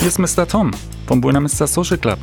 [0.00, 0.46] Hier ist Mr.
[0.46, 0.70] Tom
[1.06, 1.66] vom Buena Mr.
[1.66, 2.18] Social Club.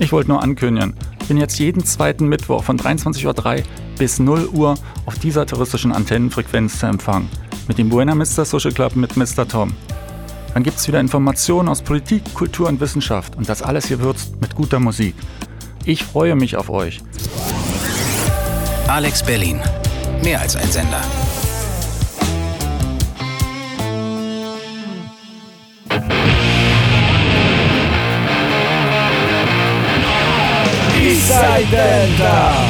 [0.00, 0.94] Ich wollte nur ankündigen,
[1.28, 3.64] bin jetzt jeden zweiten Mittwoch von 23.03 Uhr
[3.96, 4.74] bis 0 Uhr
[5.06, 7.28] auf dieser touristischen Antennenfrequenz zu empfangen.
[7.68, 8.44] Mit dem Buena Mr.
[8.44, 9.46] Social Club mit Mr.
[9.46, 9.72] Tom.
[10.54, 14.40] Dann gibt es wieder Informationen aus Politik, Kultur und Wissenschaft und das alles hier würzt
[14.40, 15.14] mit guter Musik.
[15.84, 17.00] Ich freue mich auf euch.
[18.88, 19.60] Alex Berlin.
[20.24, 21.00] Mehr als ein Sender.
[31.30, 32.66] Inside Delta.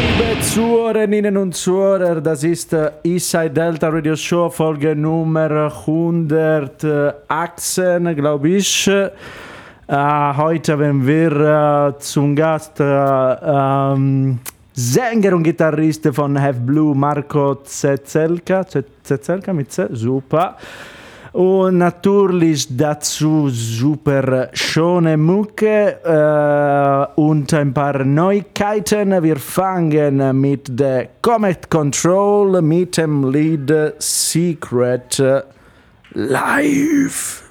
[0.00, 8.88] Liebe Zuhörerinnen und Zuhörer, das ist Inside Delta Radio Show, Folge Nummer 118, glaube ich.
[8.88, 9.10] Äh,
[9.88, 14.38] heute haben wir äh, zum Gast äh, ähm,
[14.72, 18.64] Sänger und Gitarrist von Have Blue, Marco Zezelka.
[19.02, 20.56] Zezelka mit Z, super.
[21.32, 29.22] Und natürlich dazu super schöne Mucke äh, und ein paar Neuigkeiten.
[29.22, 35.22] Wir fangen mit der Comet Control mit dem Lied Secret
[36.12, 37.42] Live.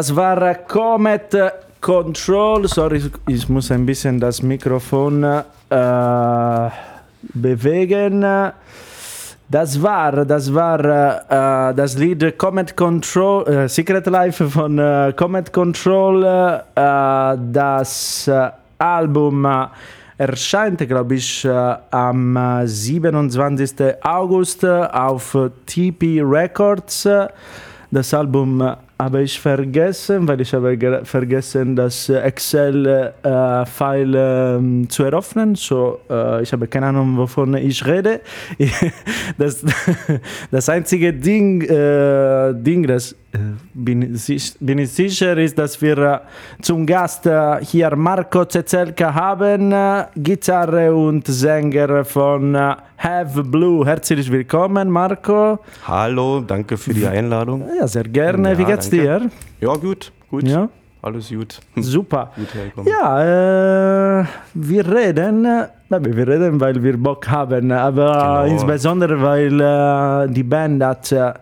[0.00, 1.36] Das war Comet
[1.78, 2.66] Control.
[2.66, 6.70] Sorry, ich muss ein bisschen das Mikrofon äh,
[7.34, 8.24] bewegen.
[9.46, 15.52] Das war, das war äh, das Lied Comet Control, äh, Secret Life von äh, Comet
[15.52, 16.24] Control.
[16.24, 18.48] Äh, das äh,
[18.78, 19.66] Album äh,
[20.16, 21.46] erscheint, glaube ich,
[21.90, 23.72] am äh, 27.
[24.02, 25.36] August auf
[25.66, 27.06] TP Records.
[27.90, 35.54] Das Album habe ich vergessen, weil ich habe ge- vergessen, das Excel-File ähm, zu eröffnen.
[35.54, 38.20] So, äh, ich habe keine Ahnung, wovon ich rede.
[39.38, 39.64] das,
[40.50, 43.16] das einzige Ding, äh, Ding das äh,
[43.74, 46.18] bin, sich- bin ich sicher, ist, dass wir äh,
[46.62, 53.86] zum Gast äh, hier Marco Zezelka haben, äh, Gitarre und Sänger von äh, Have Blue.
[53.86, 55.58] Herzlich willkommen, Marco.
[55.86, 57.64] Hallo, danke für die Einladung.
[57.78, 58.52] Ja, sehr gerne.
[58.52, 59.04] Ja, Wie geht's danke.
[59.04, 59.30] dir?
[59.60, 60.42] Ja, gut, gut.
[60.44, 60.68] Ja,
[61.02, 61.60] Alles gut.
[61.76, 62.32] super.
[62.36, 62.86] Gut.
[62.86, 64.24] Ja, äh,
[64.54, 68.12] wir reden, äh, wir reden, weil wir Bock haben, aber
[68.44, 68.54] Genau.
[68.54, 71.32] insbesondere, weil äh, die Band hat, äh,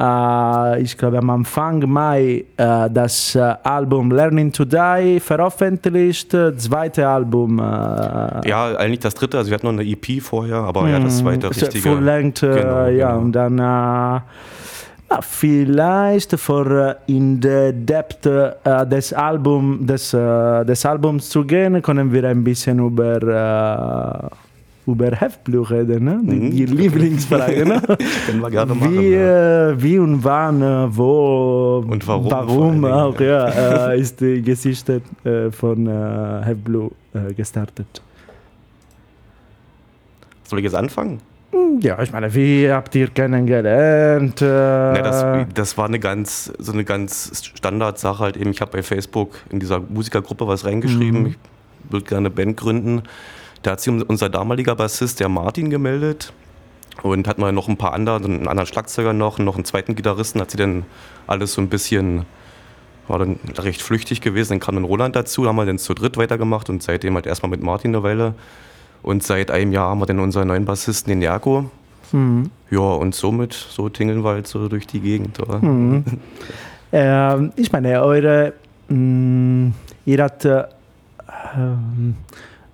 [0.00, 6.56] äh, ich glaube, am Anfang Mai äh, das äh, Album Learning to Die veröffentlicht, äh,
[6.56, 7.58] zweite Album.
[7.58, 11.18] Äh, Ja, eigentlich das dritte, also wir hatten noch eine EP vorher, aber ja, das
[11.18, 11.88] zweite ist richtige.
[11.90, 13.20] Full Length, äh, Genau, ja, genau.
[13.20, 14.22] und dann
[15.22, 22.12] vielleicht vor in the depth äh, des, Album, des, äh, des Albums zu gehen, können
[22.12, 24.30] wir ein bisschen über,
[24.86, 26.20] über Heftblue reden, ne?
[26.22, 26.50] die, Mhm.
[26.50, 27.66] die Lieblingsfrage.
[27.66, 27.80] Ne?
[28.26, 28.92] Können wir gerne machen.
[28.92, 29.70] Wie, ja.
[29.70, 33.48] äh, wie und wann, äh, wo Und warum warum auch, ja,
[33.92, 38.02] äh, ist die Geschichte äh, von äh, gestartet.
[40.44, 41.20] Soll ich jetzt anfangen?
[41.80, 44.40] Ja, ich meine, wie habt ihr kennengelernt?
[44.40, 48.50] Äh, Na, das, das war eine ganz, so eine ganz Standardsache halt eben.
[48.50, 51.22] Ich habe bei Facebook in dieser Musikergruppe was reingeschrieben.
[51.22, 51.26] Mhm.
[51.28, 53.02] Ich würde gerne eine Band gründen.
[53.62, 56.32] Da hat sich unser damaliger Bassist, der Martin, gemeldet
[57.02, 60.40] und hat mal noch ein paar andere, einen anderen Schlagzeuger noch, noch einen zweiten Gitarristen.
[60.40, 60.84] Hat sie dann
[61.26, 62.24] alles so ein bisschen,
[63.08, 64.54] war dann recht flüchtig gewesen.
[64.54, 67.50] Dann kam dann Roland dazu, haben wir dann zu dritt weitergemacht und seitdem halt erstmal
[67.50, 68.34] mit Martin eine Weile.
[69.02, 71.70] Und seit einem Jahr haben wir dann unseren neuen Bassisten, den Jerko.
[72.12, 72.50] Mhm.
[72.70, 75.40] Ja, und somit, so tingeln wir halt so durch die Gegend.
[75.40, 75.58] Oder?
[75.58, 76.04] Mhm.
[76.92, 78.52] Ähm, ich meine, eure,
[78.88, 79.70] mh,
[80.06, 80.64] ihr habt, äh,
[81.56, 82.16] ähm,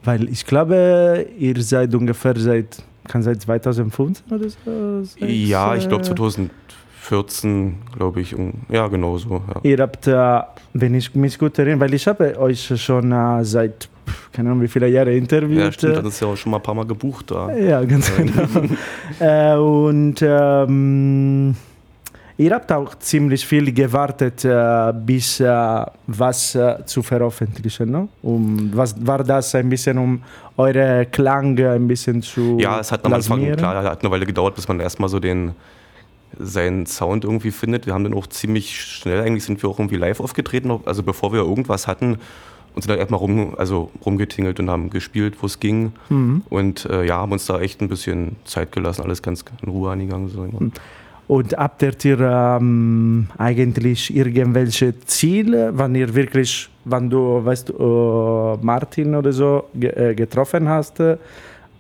[0.07, 5.05] weil ich glaube, ihr seid ungefähr seit, kann seit 2015 oder so?
[5.05, 8.35] seit, Ja, ich glaube äh, 2014, glaube ich.
[8.69, 9.43] Ja, genau so.
[9.55, 9.61] Ja.
[9.63, 10.41] Ihr habt, äh,
[10.73, 13.89] wenn ich mich gut erinnere, weil ich habe euch schon äh, seit,
[14.33, 15.59] keine Ahnung wie viele Jahre interviewt.
[15.59, 17.53] Ja, stimmt, äh, das ist ja auch schon mal ein paar Mal gebucht da.
[17.57, 18.43] Ja, ganz genau.
[19.19, 21.57] äh, und ähm,
[22.39, 27.91] ihr habt auch ziemlich viel gewartet, äh, bis äh, was äh, zu veröffentlichen.
[27.91, 28.09] Ne?
[28.23, 30.23] Um, was war das ein bisschen, um
[30.57, 34.55] eure Klang ein bisschen zu Ja, es hat am Anfang, klar, hat eine Weile gedauert,
[34.55, 35.53] bis man erstmal so den
[36.39, 37.87] seinen Sound irgendwie findet.
[37.87, 41.33] Wir haben dann auch ziemlich schnell, eigentlich sind wir auch irgendwie live aufgetreten, also bevor
[41.33, 42.19] wir irgendwas hatten
[42.75, 45.93] und sind dann erstmal rum, also rumgetingelt und haben gespielt, wo es ging.
[46.11, 46.43] Mhm.
[46.51, 49.91] Und äh, ja, haben uns da echt ein bisschen Zeit gelassen, alles ganz in Ruhe
[49.91, 50.29] angegangen.
[50.29, 50.47] So.
[51.29, 59.15] Und habt ihr ähm, eigentlich irgendwelche Ziele, wann ihr wirklich, wann du, weißt äh, Martin
[59.17, 61.03] oder so ge äh, getroffen hast,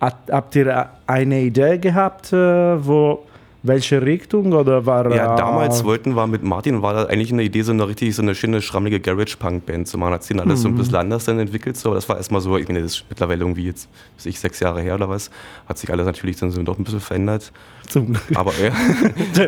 [0.00, 2.36] habt ihr eine Idee gehabt, äh,
[2.84, 3.24] wo,
[3.66, 7.62] welche Richtung oder war Ja, damals wollten wir mit Martin, war da eigentlich eine Idee,
[7.62, 10.12] so eine richtig so eine schöne, schrammelige Garage-Punk-Band zu machen.
[10.14, 11.76] Hat sich dann alles so ein bisschen anders dann entwickelt.
[11.76, 11.94] So.
[11.94, 14.80] Das war erstmal so, ich meine, das ist mittlerweile irgendwie jetzt, weiß ich, sechs Jahre
[14.80, 15.30] her oder was,
[15.68, 17.52] hat sich alles natürlich dann so doch ein bisschen verändert.
[17.88, 18.22] zum Glück.
[18.34, 18.72] Aber ja.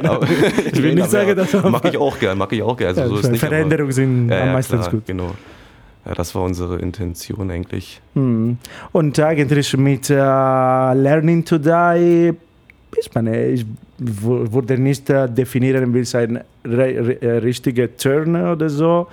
[0.10, 0.26] aber,
[0.72, 2.96] Ich will nicht sagen, dass Mag ich auch gern, mag ich auch gern.
[2.98, 5.06] Also, so ist nicht, aber- Veränderungen sind Ja, am ja, meisten klar, gut.
[5.06, 5.30] Genau.
[6.06, 8.00] Ja, das war unsere Intention eigentlich.
[8.14, 8.56] Hm.
[8.92, 12.32] Und eigentlich mit äh, Learning to Die,
[12.96, 13.66] ich meine, ich
[13.98, 19.06] wu- würde nicht äh, definieren, wie es ein äh, richtiger Turn oder so.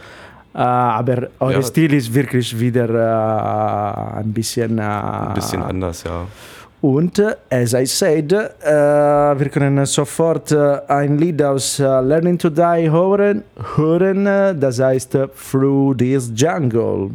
[0.54, 1.62] Äh, aber euer Ja.
[1.62, 4.78] Stil ist wirklich wieder äh, ein bisschen.
[4.80, 6.26] Äh, Ein bisschen anders, ja.
[6.82, 8.40] Und, äh, as I said, äh,
[8.70, 13.44] wir können sofort äh, ein Lied aus äh, Learning to Die hören,
[13.76, 17.10] hören äh, das heißt äh, Through This Jungle.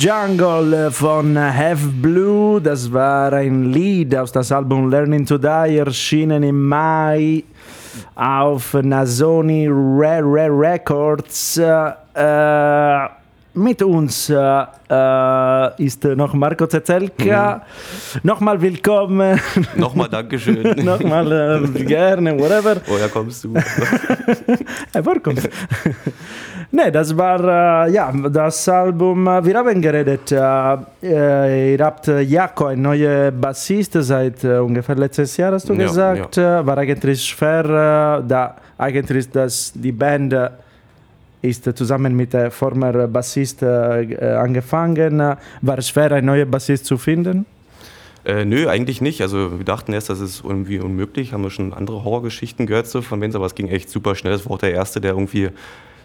[0.00, 2.58] Jungle von Have Blue.
[2.58, 7.44] Das war ein Lied aus das Album Learning to Die, erschienen im Mai
[8.14, 11.58] auf Nasoni Rare Rare Records.
[11.58, 11.90] Äh,
[13.54, 14.34] mit uns äh,
[14.88, 17.56] äh, ist noch Marco Zezelka.
[18.14, 18.20] Mhm.
[18.22, 19.40] Nochmal willkommen.
[19.76, 20.62] Nochmal Dankeschön.
[20.84, 21.32] Nochmal
[21.74, 22.76] äh, gerne, whatever.
[22.86, 23.54] Woher kommst du?
[23.54, 23.64] hey,
[25.04, 25.50] woher kommst du?
[26.70, 29.26] nee, das war äh, ja, das Album.
[29.26, 30.30] äh, Wir haben geredet.
[30.32, 35.68] Äh, äh, ihr habt äh, Jaco, ein neuer Bassist, seit äh, ungefähr letztes Jahr, hast
[35.68, 36.38] du Ja, gesagt.
[36.38, 40.34] Äh, War eigentlich schwer, äh, da eigentlich dass die Band.
[41.42, 45.20] Äh, ist äh, zusammen mit der former Bassist äh, äh, angefangen.
[45.20, 47.46] Äh, War es schwer, einen neuen Bassist zu finden?
[48.24, 49.22] Äh, nö, eigentlich nicht.
[49.22, 51.32] Also wir dachten erst, das ist irgendwie unmöglich.
[51.32, 54.32] Haben wir schon andere Horrorgeschichten gehört so von Benz, aber es ging echt super schnell.
[54.32, 55.48] Das war auch der Erste, der irgendwie,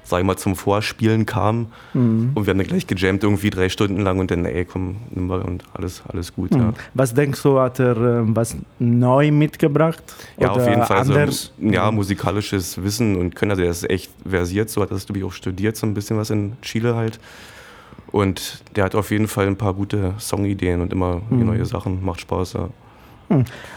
[0.06, 1.68] sag ich mal, zum Vorspielen kam.
[1.94, 2.32] Mhm.
[2.36, 5.28] Und wir haben dann gleich gejammt irgendwie drei Stunden lang und dann, ey, komm, nimm
[5.28, 6.54] mal und alles, alles gut.
[6.56, 10.02] Ja, Was denkst du, hat er äh, was neu mitgebracht?
[10.40, 11.00] ja auf jeden Fall.
[11.00, 11.52] Anders?
[11.60, 13.52] So, ja, musikalisches Wissen und Können.
[13.52, 16.18] Also er ist echt versiert, so hat das, glaube ich, auch studiert, so ein bisschen
[16.18, 17.20] was in Chile halt.
[18.12, 21.46] Und der hat auf jeden Fall ein paar gute Songideen und immer Mhm.
[21.48, 22.06] neue Sachen.
[22.06, 22.70] Macht Spaß, ja.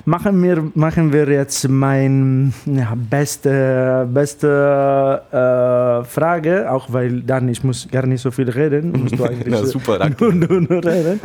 [0.04, 7.64] Machen wir, machen wir jetzt meine ja, beste, beste äh, Frage, auch weil dann ich
[7.64, 8.92] muss gar nicht so viel reden.
[8.92, 10.22] Musst du eigentlich Ja, super, danke.
[10.22, 11.20] Nur, nur, nur reden.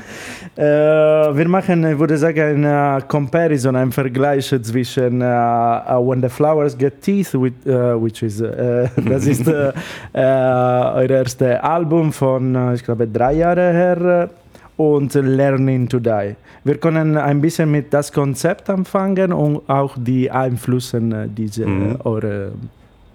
[0.55, 6.77] Äh, wir machen, ich würde sagen, eine Comparison, ein Vergleich zwischen uh, When the Flowers
[6.77, 13.07] Get Teeth, with, äh, which is, äh, das ist euer erstes Album von, ich glaube,
[13.07, 14.29] drei Jahre her.
[14.77, 16.35] Äh, und Learning to Die.
[16.63, 21.97] Wir können ein bisschen mit das Konzept anfangen und auch die Einflüsse, äh, diese Mhm.
[22.03, 22.51] eure,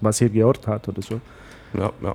[0.01, 1.21] was ihr gehört habt oder so.
[1.75, 2.15] Ja, ja.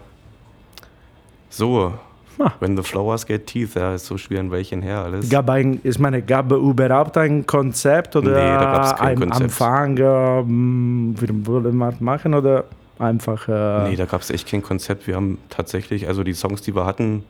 [1.50, 1.94] So,
[2.40, 2.52] Ah.
[2.60, 5.30] When the Flowers Get Teeth, ja, ist so schwer in welchen her alles.
[5.30, 9.44] Gab ein, ich meine, gab überhaupt ein Konzept oder Nee, da gab's kein ein Konzept.
[9.44, 12.64] Anfang, ähm, wir wollen mal machen oder
[12.98, 13.48] einfach.
[13.48, 15.06] Äh, Nee, da gab es echt kein Konzept.
[15.06, 17.24] Wir haben tatsächlich, also die Songs, die wir hatten,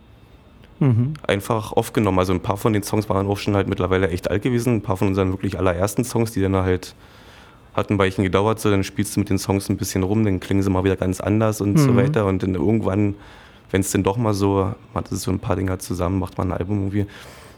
[0.80, 1.14] mhm.
[1.28, 2.20] einfach aufgenommen.
[2.20, 4.76] Also ein paar von den Songs waren auch schon halt mittlerweile echt alt gewesen.
[4.76, 6.96] Ein paar von unseren wirklich allerersten Songs, die dann halt
[7.74, 10.40] hat ein Weilchen gedauert, so dann spielst du mit den Songs ein bisschen rum, dann
[10.40, 11.98] klingen sie mal wieder ganz anders und so Mhm.
[11.98, 12.26] weiter.
[12.28, 13.16] Und dann irgendwann,
[13.72, 16.52] wenn es denn doch mal so, man hat so ein paar Dinger zusammen, macht man
[16.52, 17.08] ein Album irgendwie.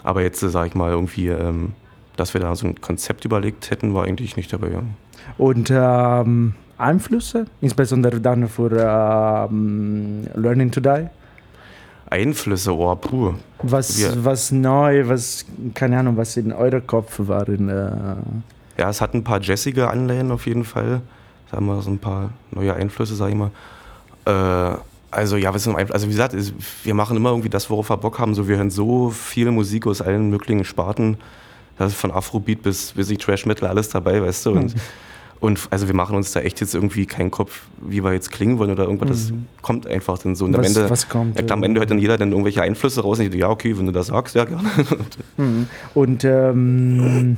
[0.04, 1.74] Aber jetzt, äh, sag ich mal, irgendwie, ähm,
[2.16, 4.70] dass wir da so ein Konzept überlegt hätten, war eigentlich nicht dabei.
[4.70, 4.84] Ja.
[5.38, 8.72] Und ähm, Einflüsse, insbesondere dann für
[9.50, 11.08] ähm, Learning to Die.
[12.10, 13.34] Einflüsse, oh, puh.
[13.62, 17.48] Was, Wir- was neu, was, keine Ahnung, was in eurem Kopf war.
[17.50, 17.92] In, äh,
[18.78, 21.02] Ja, es hat ein paar jazzige Anleihen auf jeden Fall.
[21.50, 23.52] Da haben wir so ein paar neue Einflüsse, sag ich mal.
[24.26, 24.78] Äh,
[25.12, 26.36] also ja, was also wie gesagt,
[26.84, 28.36] wir machen immer irgendwie das, worauf wir Bock haben.
[28.36, 31.18] So, wir hören so viel Musik aus allen möglichen Sparten.
[31.78, 34.52] Das ist von Afrobeat bis, bis ich Trash Metal alles dabei, weißt du.
[34.52, 34.76] Und,
[35.46, 38.58] und also wir machen uns da echt jetzt irgendwie keinen Kopf, wie wir jetzt klingen
[38.60, 39.10] wollen oder irgendwas.
[39.10, 40.46] Das kommt einfach dann so.
[40.46, 41.38] Und am was, Ende, was kommt?
[41.38, 43.20] ja, klar, am Ende hört dann jeder dann irgendwelche Einflüsse raus.
[43.20, 44.68] Und ich, ja, okay, wenn du das sagst, ja, gerne.
[45.38, 45.68] Mhm.
[45.94, 47.38] Und ähm,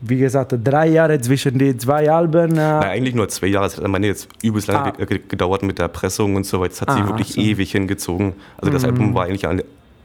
[0.00, 2.52] wie gesagt, drei Jahre zwischen die zwei Alben.
[2.52, 3.66] Äh, Na, eigentlich nur zwei Jahre.
[3.66, 4.96] Es hat am Ende jetzt übelst lange Ah.
[4.96, 6.72] ge- ge- gedauert mit der Pressung und so weiter.
[6.72, 7.40] Es hat sich Ah, wirklich ach so.
[7.40, 8.34] ewig hingezogen.
[8.58, 8.88] Also das Mhm.
[8.90, 9.60] Album war eigentlich an,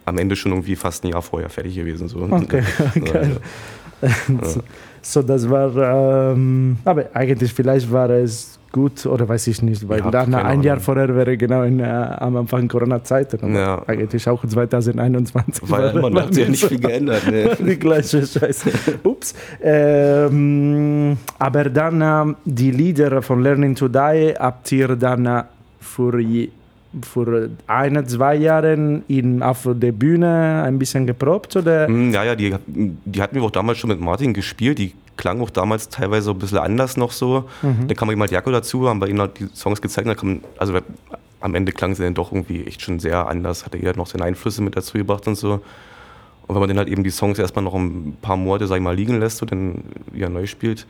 [0.06, 2.08] am Ende schon irgendwie fast ein Jahr vorher fertig gewesen.
[2.08, 2.24] So.
[2.24, 2.64] Okay,
[3.06, 3.38] geil.
[4.42, 4.64] so,
[5.04, 10.00] so, das war, ähm, aber eigentlich vielleicht war es gut oder weiß ich nicht, weil
[10.00, 10.10] Ja,
[10.46, 13.54] ein Jahr vorher wäre genau in, äh, am Anfang Corona-Zeiten.
[13.54, 13.84] Ja.
[13.86, 15.62] Eigentlich auch 2021.
[15.70, 17.30] Weil war- man hat sich ja nicht viel geändert.
[17.30, 17.52] Ne?
[17.60, 18.72] die gleiche Scheiße.
[19.04, 19.36] Ups.
[19.62, 25.44] Ähm, aber dann ähm, die Lieder von Learning to Die habt ihr dann äh,
[25.80, 26.20] für,
[26.94, 31.56] je- für eine, zwei Jahre in, auf der Bühne ein bisschen geprobt?
[31.56, 31.88] Oder?
[31.88, 34.80] Hm, Ja, ja, die, die hatten wir auch damals schon mit Martin gespielt.
[34.80, 37.46] Die klangen auch damals teilweise ein bisschen anders noch so.
[37.62, 37.88] Mhm.
[37.88, 40.08] Dann kam jemand Jaco dazu, haben wir ihnen halt die Songs gezeigt.
[40.08, 40.74] Dann kam, also
[41.42, 43.66] am Ende klangen sie dann doch irgendwie echt schon sehr anders.
[43.66, 45.62] Hatte jeder noch seine Einflüsse mit dazu gebracht und so.
[46.46, 48.82] Und wenn man dann halt eben die Songs erstmal noch ein paar Monate, sag ich
[48.82, 50.86] mal, liegen lässt und dann wieder neu spielt.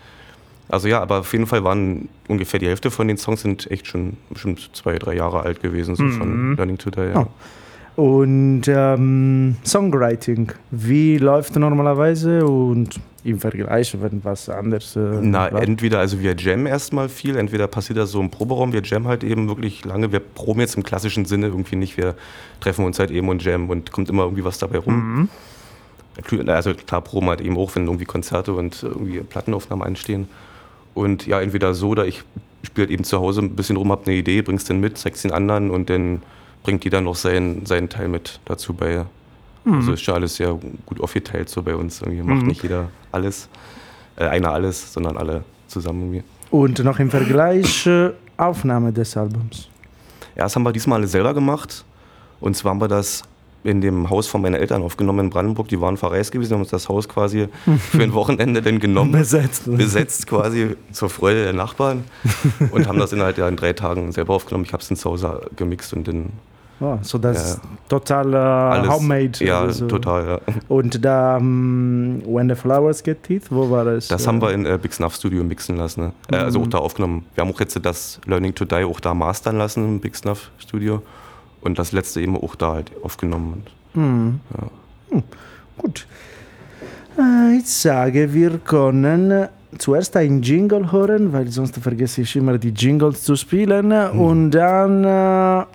[0.70, 3.88] Also ja, aber auf jeden Fall waren ungefähr die Hälfte von den Songs sind echt
[3.88, 7.02] schon bestimmt zwei, drei Jahre alt gewesen, so von Learning to Die.
[7.02, 7.22] Ja.
[7.22, 7.28] Oh.
[7.96, 14.96] Und ähm, Songwriting, wie läuft normalerweise und im Vergleich, wenn was anderes?
[14.96, 15.62] Äh, Na, war?
[15.62, 19.24] entweder, also wir jammen erstmal viel, entweder passiert das so im Proberaum, wir jammen halt
[19.24, 22.16] eben wirklich lange, wir proben jetzt im klassischen Sinne irgendwie nicht, wir
[22.62, 25.30] treffen uns halt eben und jammen und kommt immer irgendwie was dabei rum.
[26.48, 30.28] Also klar, proben halt eben auch, wenn irgendwie Konzerte und irgendwie Plattenaufnahmen anstehen.
[30.94, 32.24] Und ja, entweder so oder ich
[32.64, 35.22] spiele halt eben zu Hause ein bisschen rum, hab eine Idee, bring's dann mit, zeig's
[35.24, 36.22] den anderen und dann
[36.64, 39.06] bringt jeder noch seinen, seinen Teil mit dazu bei.
[39.66, 42.02] Also ist schon alles sehr gut aufgeteilt so bei uns.
[42.02, 42.48] Irgendwie macht Mhm.
[42.48, 43.48] nicht jeder alles,
[44.18, 46.24] äh, einer alles, sondern alle zusammen irgendwie.
[46.52, 49.70] Und noch im Vergleich äh, Aufnahme des Albums.
[50.36, 51.86] Erst haben wir diesmal alles selber gemacht.
[52.42, 53.24] Und zwar haben wir das
[53.64, 55.68] in dem Haus von meinen Eltern aufgenommen in Brandenburg.
[55.70, 57.48] Die waren verreist gewesen, haben uns das Haus quasi
[57.92, 59.12] für ein Wochenende dann genommen.
[59.14, 59.64] Besetzt.
[59.66, 62.04] besetzt quasi zur Freude der Nachbarn
[62.72, 64.66] und haben das innerhalb in drei Tagen selber aufgenommen.
[64.66, 66.30] Ich habe es in zu Hause gemixt und dann
[66.80, 67.70] Oh, so das Ja.
[67.88, 68.90] total äh, alles.
[68.92, 69.32] homemade.
[69.46, 69.88] Ja, also.
[69.88, 70.28] total.
[70.28, 70.40] Ja.
[70.68, 74.10] Und da, ähm, When the Flowers Get Teeth, wo war das?
[74.10, 76.02] Das Äh, haben wir in äh, Big Snuff Studio mixen lassen.
[76.02, 76.14] Ne?
[76.32, 77.26] Äh, also auch da aufgenommen.
[77.36, 80.50] Wir haben auch jetzt das Learning to Die auch da mastern lassen im Big Snuff
[80.58, 81.02] Studio
[81.64, 83.64] und das letzte eben auch da halt aufgenommen.
[83.94, 84.40] Und Mhm.
[85.10, 85.24] Hm,
[85.78, 86.08] Gut.
[87.18, 89.48] Äh, Ich sage, wir können
[89.78, 93.92] zuerst einen Jingle hören, weil sonst vergesse ich immer die Jingles zu spielen.
[93.92, 95.66] Und dann äh,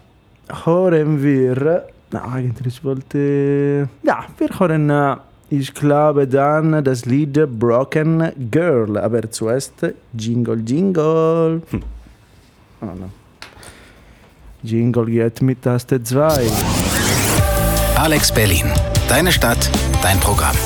[0.64, 1.84] hören wir.
[2.10, 3.88] Na, eigentlich wollte.
[4.02, 5.16] Ja, wir hören, äh,
[5.50, 8.98] ich glaube, dann das Lied Broken Girl.
[8.98, 9.74] Aber zuerst
[10.16, 11.62] Jingle, Jingle.
[12.80, 13.10] Oh, no.
[14.62, 16.46] Jingle geht mit Taste 2.
[17.96, 18.72] Alex Berlin.
[19.08, 19.70] Deine Stadt,
[20.02, 20.56] dein Programm.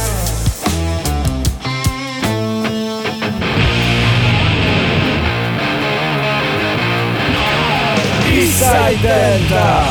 [9.03, 9.83] Delta.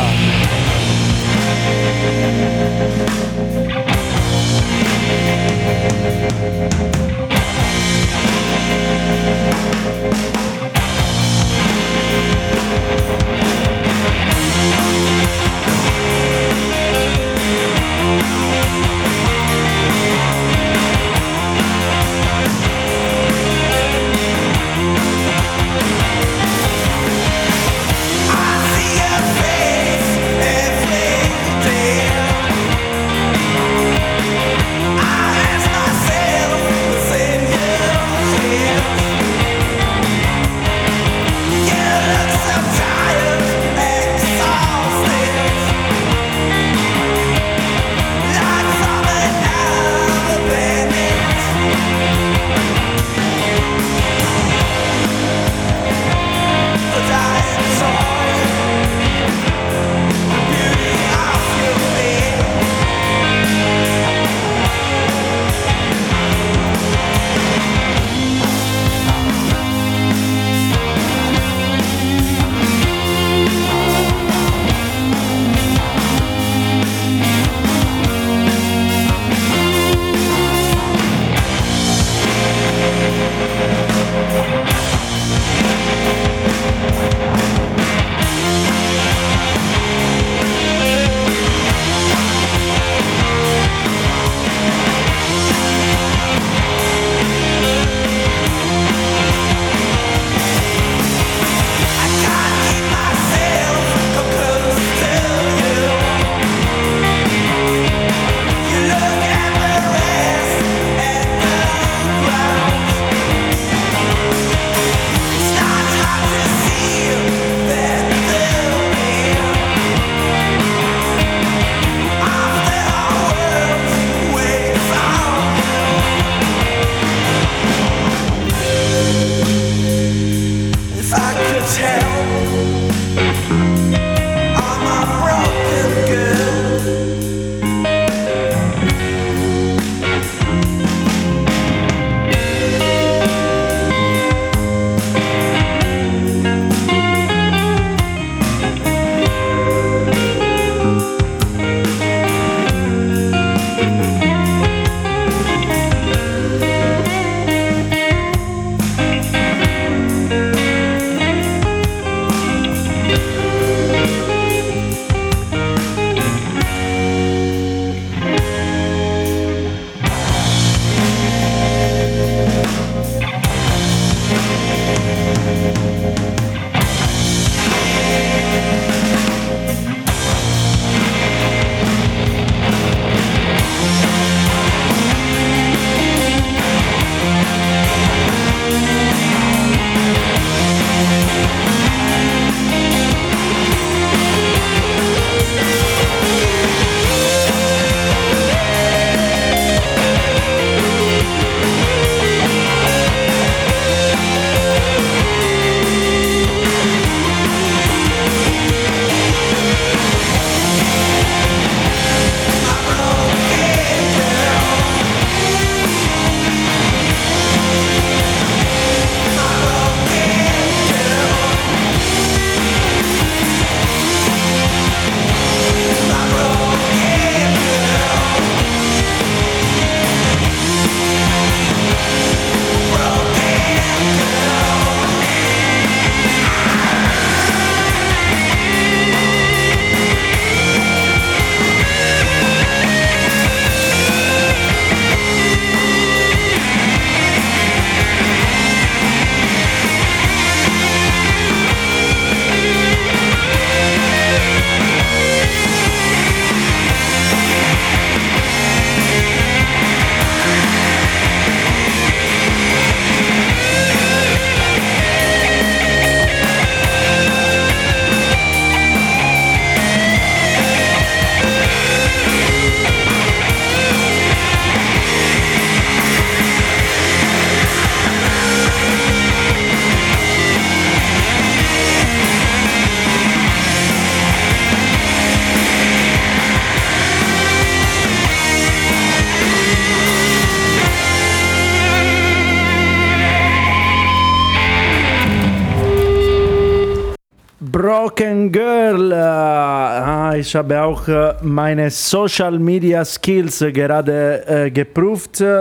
[300.52, 305.40] Ich habe auch äh, meine Social Media Skills gerade äh, geprüft.
[305.40, 305.56] Äh,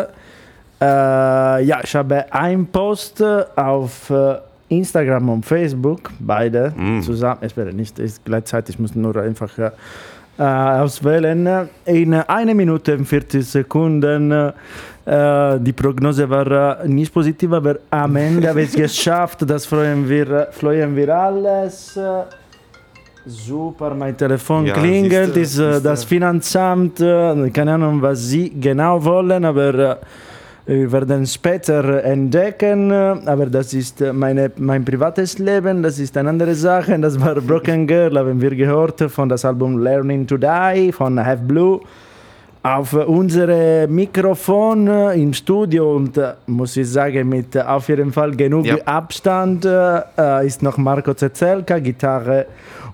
[0.81, 3.23] ja, ich habe einen Post
[3.55, 4.35] auf äh,
[4.69, 7.03] Instagram und Facebook, beide Mm.
[7.03, 7.39] zusammen.
[7.43, 9.71] Es wäre nicht ist gleichzeitig, ich muss nur einfach äh,
[10.39, 11.69] äh, auswählen.
[11.85, 14.33] In einer Minute und 40 Sekunden.
[14.33, 14.53] Äh,
[15.61, 19.49] die Prognose war nicht positiv, aber am Ende habe ich es geschafft.
[19.49, 21.97] Das freuen wir, freuen wir alles.
[23.27, 25.89] Super, mein Telefon Ja, klingelt, siehste, ist äh, siehste.
[25.89, 29.97] das Finanzamt, äh, keine Ahnung, was sie genau wollen, aber äh,
[30.67, 32.91] wir werden später entdecken.
[32.93, 36.99] Aber das ist meine, mein privates Leben, das ist eine andere Sache.
[36.99, 41.43] Das war Broken Girl, haben wir gehört von das Album Learning to Die von Have
[41.43, 41.81] Blue.
[42.63, 48.77] Auf unsere Mikrofon im Studio und muss ich sagen, mit auf jeden Fall genug Ja.
[48.85, 49.67] Abstand
[50.45, 52.45] ist noch Marco Zezelka, Gitarre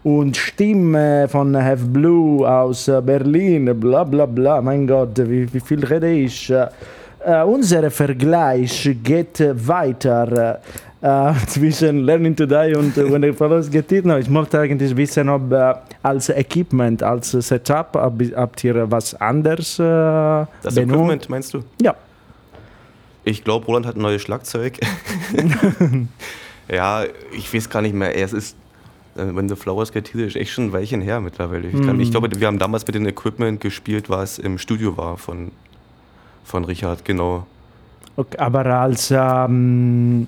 [0.06, 4.62] und Stimme von Have Blue aus äh, Berlin, bla bla bla.
[4.62, 6.48] Mein Gott, wie, wie viel rede ich?
[6.48, 10.60] Äh, unser Vergleich geht weiter
[11.00, 14.06] äh, zwischen Learning to Die und When the Follows Get It.
[14.06, 19.12] No, ich möchte eigentlich wissen, ob äh, als Equipment, als Setup, ob, habt ihr was
[19.20, 20.78] anderes Das benutzt?
[20.78, 21.64] Equipment meinst du?
[21.82, 21.96] Ja.
[23.24, 24.78] Ich glaube, Roland hat ein neues Schlagzeug.
[26.68, 27.02] ja,
[27.36, 28.16] ich weiß gar nicht mehr.
[28.16, 28.56] Es ist,
[29.16, 31.68] äh, wenn The Flowers Get Here, ist echt schon ein Weilchen her mittlerweile.
[31.68, 35.16] Ich, kann, ich glaube, wir haben damals mit dem Equipment gespielt, was im Studio war
[35.16, 35.50] von,
[36.44, 37.46] von Richard, genau.
[38.16, 40.26] Okay, aber als ähm,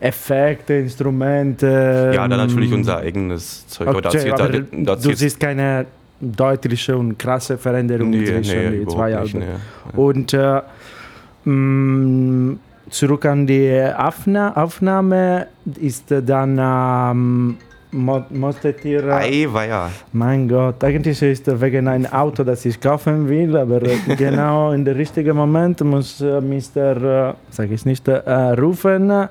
[0.00, 2.12] Effekte, Instrumente.
[2.14, 3.88] Ja, dann natürlich ähm, unser eigenes Zeug.
[3.88, 5.86] Okay, erzählt- aber da- da du siehst keine
[6.20, 9.38] deutliche und krasse Veränderung nee, zwischen nee, überhaupt zwei Alben.
[9.40, 9.96] nee.
[10.00, 10.62] Und äh,
[11.44, 12.56] mh,
[12.90, 15.46] zurück an die Aufna Aufnahme
[15.80, 17.56] ist dann ähm,
[17.94, 18.24] mo-.
[18.30, 19.90] Ei, war ja.
[20.12, 24.72] Mein Gott, eigentlich ist es wegen ein Auto, das ich kaufen will, aber äh, genau
[24.72, 27.30] in der richtigen Moment muss äh, Mr.
[27.30, 29.28] Äh, sag ich nicht, rufen.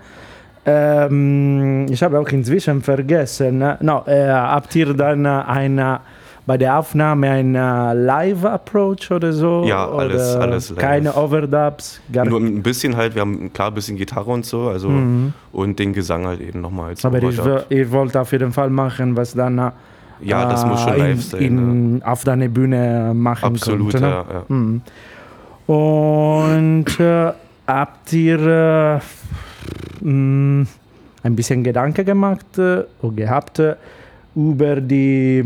[0.65, 3.59] Ähm, ich habe auch inzwischen vergessen.
[3.81, 5.99] No, habt ihr dann eine,
[6.45, 9.63] bei der Aufnahme einen äh, Live-Approach oder so?
[9.65, 10.79] Ja, alles- alles live.
[10.79, 12.01] Keine Overdubs?
[12.11, 15.33] Gar Nur ein bisschen halt, wir haben klar ein bisschen Gitarre und so, also Mhm.
[15.53, 19.15] und den Gesang halt eben nochmal als Aber ich, ich wollte auf jeden Fall machen,
[19.15, 19.71] was dann äh,
[20.21, 21.41] Ja, das muss schon in, live sein.
[21.41, 24.01] in, auf deiner Bühne machen Absolut, konnte.
[24.01, 24.09] ne?
[24.09, 24.43] ja, ja.
[24.49, 24.81] Mhm.
[25.67, 27.31] Und äh,
[27.67, 28.99] habt ihr
[30.01, 30.65] äh, mh,
[31.23, 33.75] ein bisschen Gedanken gemacht äh, oder gehabt äh,
[34.35, 35.39] über die,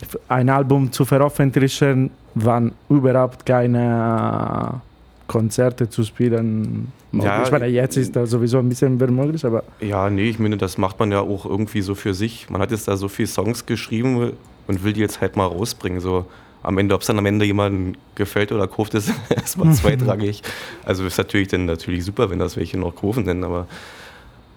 [0.00, 6.92] f- ein Album zu veröffentlichen, wann überhaupt keine äh, Konzerte zu spielen?
[7.12, 10.38] Ja, ich meine, jetzt ist das sowieso ein bisschen mehr möglich, aber Ja, nee, ich
[10.38, 12.50] meine, das macht man ja auch irgendwie so für sich.
[12.50, 14.32] Man hat jetzt da so viele Songs geschrieben
[14.66, 16.00] und will die jetzt halt mal rausbringen.
[16.00, 16.26] So
[16.62, 20.42] am Ende, ob es dann am Ende jemandem gefällt oder kauft, ist erstmal zweitrangig.
[20.84, 23.66] Also ist natürlich dann natürlich super, wenn das welche noch kaufen, denn aber,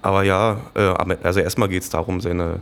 [0.02, 0.93] aber ja, äh,
[1.24, 2.62] also erstmal geht es darum, seine,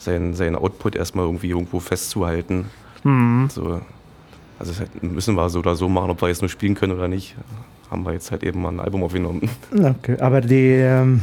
[0.00, 2.66] sein, seinen Output erstmal irgendwie irgendwo festzuhalten.
[3.48, 3.80] So,
[4.58, 7.36] also müssen wir so oder so machen, ob wir jetzt nur spielen können oder nicht.
[7.90, 9.48] Haben wir jetzt halt eben mal ein Album aufgenommen.
[9.72, 11.22] Okay, aber die, ähm,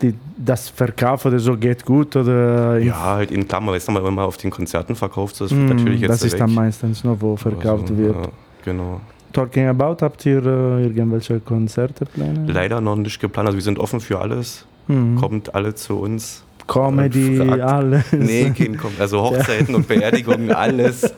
[0.00, 4.02] die, das Verkauf oder so geht gut oder Ja, halt in Klammer, weißt du, wenn
[4.02, 6.38] man immer auf den Konzerten verkauft, das Mm, wird natürlich jetzt das ist weg.
[6.40, 8.14] dann meistens nur, wo verkauft Also, wird.
[8.16, 8.30] Ja,
[8.64, 9.00] genau.
[9.32, 12.46] Talking about, habt ihr äh, irgendwelche Konzerte planen?
[12.48, 14.64] Leider noch nicht geplant, also wir sind offen für alles.
[14.86, 15.16] Mhm.
[15.16, 16.42] Kommt alle zu uns.
[16.68, 18.12] Comedy, alles.
[18.12, 19.00] Nee, kein kommt.
[19.00, 21.12] Also Hochzeiten und Beerdigungen, alles.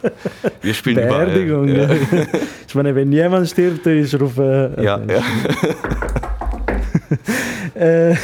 [0.62, 1.68] Wir spielen Beerdigung.
[1.68, 1.98] überall.
[2.12, 2.26] ja.
[2.68, 4.72] Ich meine, wenn jemand stirbt, ich rufe.
[4.80, 5.22] Ja, ja.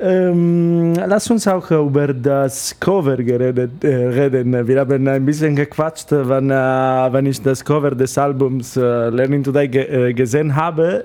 [0.00, 0.06] ja.
[0.06, 4.66] Äh, ähm, lass uns auch über das Cover geredet, äh, reden.
[4.66, 9.42] Wir haben ein bisschen gequatscht, wenn, äh, wenn ich das Cover des Albums äh, Learning
[9.42, 11.04] to Die ge äh, gesehen habe.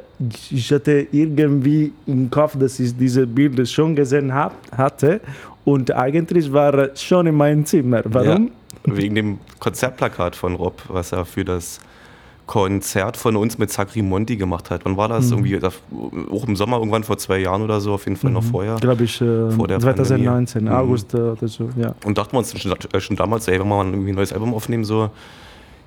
[0.50, 5.20] Ich hatte irgendwie im Kopf, dass ich diese Bilder schon gesehen hab, hatte.
[5.66, 8.02] Und eigentlich war schon in meinem Zimmer.
[8.06, 8.52] Warum?
[8.86, 11.80] Wegen dem Konzertplakat von Rob, was er für das
[12.46, 14.86] Konzert von uns mit Sacri Monti gemacht hat.
[14.86, 15.32] Wann war das?
[15.32, 15.46] Mhm.
[15.46, 15.60] Irgendwie,
[16.32, 18.76] auch im Sommer, irgendwann vor zwei Jahren oder so, auf jeden Fall noch vorher.
[18.76, 20.78] Glaube ich, äh, Vor der 2019, Pandemie.
[20.78, 21.70] August äh, oder so.
[21.76, 21.96] Ja.
[22.06, 24.54] Und dachten wir uns schon, schon damals, ey, wenn wir mal irgendwie ein neues Album
[24.54, 25.10] aufnehmen, so,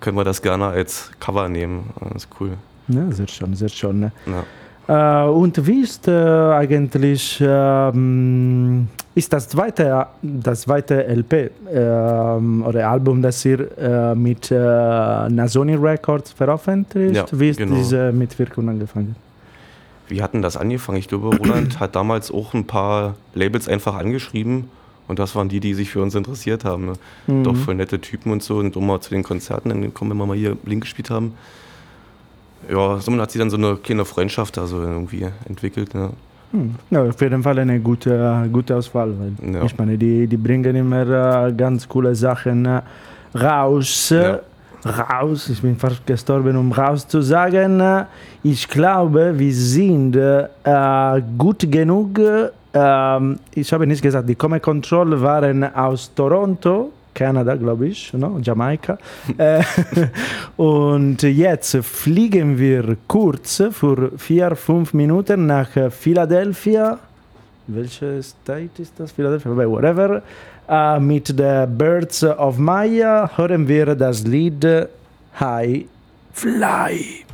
[0.01, 1.91] können wir das gerne als Cover nehmen.
[2.01, 2.51] Das ist cool.
[2.89, 4.01] ja, sehr schön, sehr schön.
[4.01, 4.13] Ne?
[4.27, 4.45] Ja.
[4.89, 12.89] Äh, und wie ist äh, eigentlich ähm, ist das zweite, das zweite LP ähm, oder
[12.89, 17.17] Album, das ihr äh, mit äh, Nasoni Records veröffentlicht?
[17.17, 17.75] Ja, wie ist genau.
[17.75, 19.17] diese Mitwirkung angefangen?
[20.07, 20.99] Wie hatten das angefangen?
[20.99, 24.71] Ich glaube, Roland hat damals auch ein paar Labels einfach angeschrieben
[25.09, 26.87] Und das waren die, die sich für uns interessiert haben.
[26.87, 26.93] Ne?
[27.27, 27.43] Mhm.
[27.43, 28.59] Doch voll nette Typen und so.
[28.59, 31.35] Und immer zu den Konzerten dann kommen, wenn wir mal hier Blink gespielt haben.
[32.71, 35.95] Ja, somit hat sich dann so eine kleine Freundschaft also irgendwie entwickelt.
[35.95, 36.11] Ne?
[36.53, 36.75] Hm.
[36.91, 39.15] Ja, auf jeden Fall eine gute, gute Auswahl.
[39.43, 39.65] Ja.
[39.65, 42.81] Ich meine, die, die bringen immer äh, ganz coole Sachen äh,
[43.35, 44.11] raus.
[44.11, 44.41] Ja.
[44.85, 47.83] Raus, ich bin fast gestorben, um raus zu sagen.
[48.43, 52.21] Ich glaube, wir sind äh, gut genug.
[52.73, 58.39] Ähm, ich habe nicht gesagt, die Come Control waren aus Toronto Kanada, glaube ich, no?
[58.41, 58.97] Jamaika.
[59.39, 59.63] äh,
[60.57, 66.99] und jetzt fliegen wir kurz für vier, fünf Minuten nach Philadelphia.
[67.67, 69.13] Welche State ist das?
[69.13, 70.23] Philadelphia, whatever.
[70.71, 74.65] Uh, mit The Birds of Maya hören wir das Lied
[75.41, 75.87] High
[76.35, 77.25] Fly.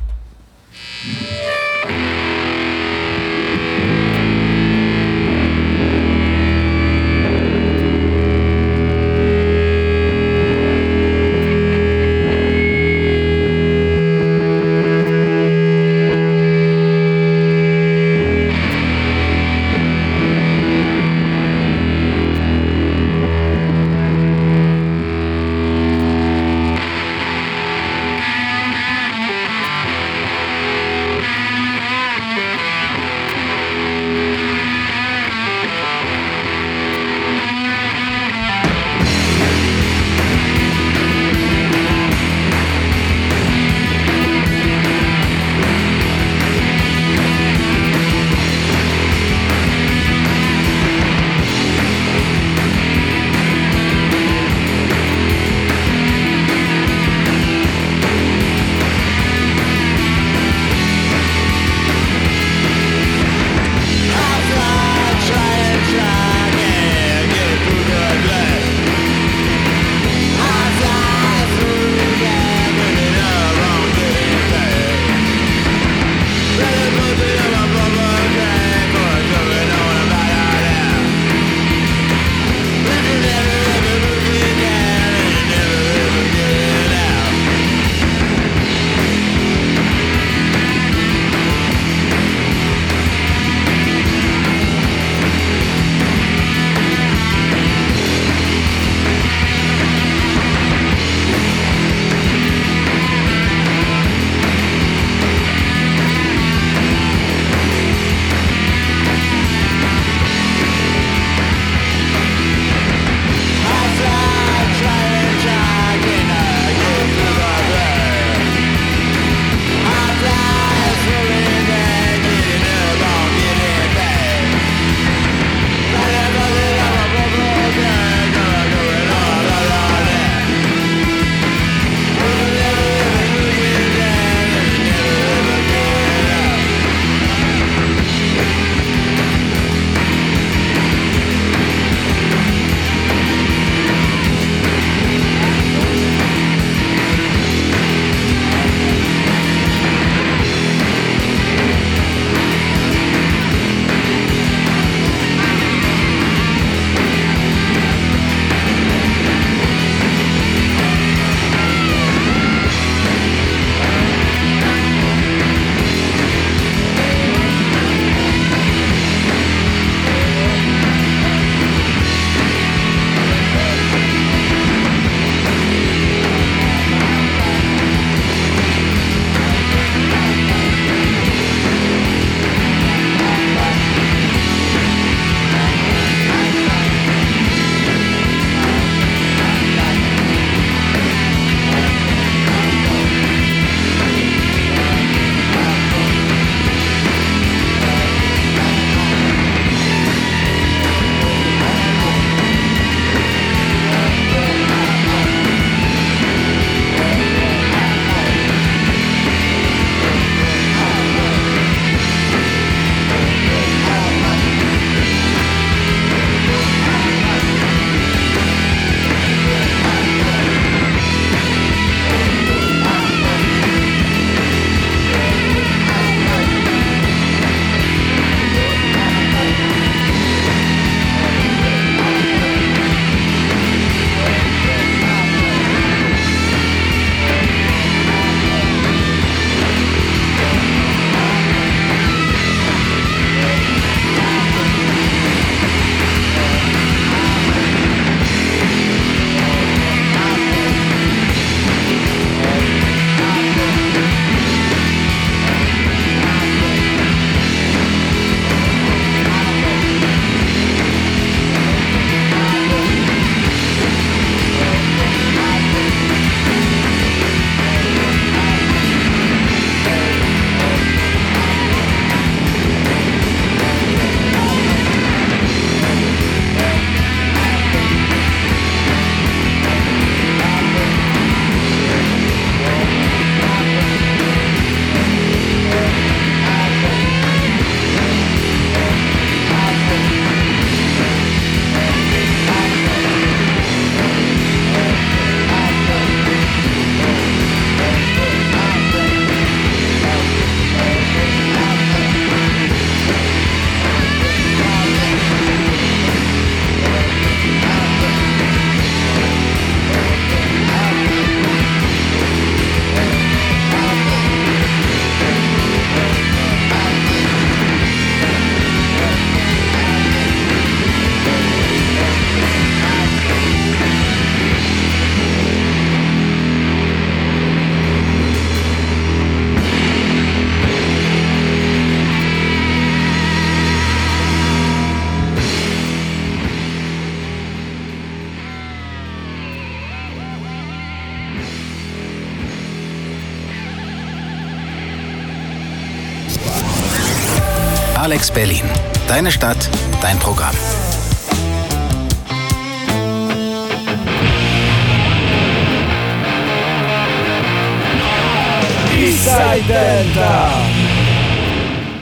[348.05, 348.61] Alex Berlin.
[349.07, 349.67] Deine Stadt,
[349.99, 350.53] dein Programm.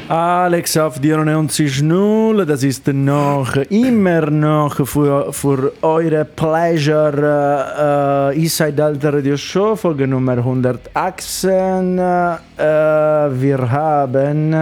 [0.09, 8.83] Alex auf die 90.0, das ist noch immer noch für, für eure Pleasure äh, Inside
[8.83, 11.97] Alta Radio Show, Folge Nummer 118.
[11.97, 14.53] Äh, wir haben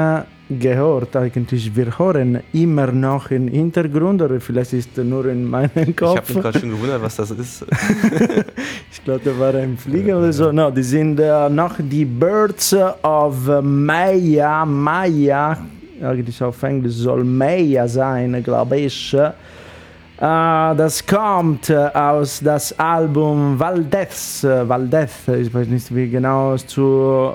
[0.59, 6.29] gehört, eigentlich wir hören immer noch im Hintergrund oder vielleicht ist nur in meinem Kopf.
[6.29, 7.65] Ich habe mich gerade schon gewundert, was das ist.
[8.91, 10.51] ich glaube, da war ein Flieger oder so.
[10.51, 14.65] No, die sind äh, noch die Birds of Maya.
[14.65, 15.57] Maya,
[16.01, 19.13] eigentlich auf Englisch soll Maya sein, glaube ich.
[19.13, 24.43] Äh, das kommt äh, aus das Album Valdez.
[24.43, 26.83] Valdez, ich weiß nicht, wie genau es zu,